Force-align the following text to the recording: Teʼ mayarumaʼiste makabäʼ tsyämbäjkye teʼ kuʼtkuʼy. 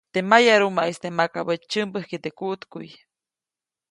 Teʼ 0.13 0.27
mayarumaʼiste 0.29 1.07
makabäʼ 1.17 1.61
tsyämbäjkye 1.69 2.17
teʼ 2.23 2.35
kuʼtkuʼy. 2.39 2.89